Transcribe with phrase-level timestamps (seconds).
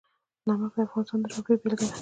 [0.47, 1.89] نمک د افغانستان د جغرافیې بېلګه ده.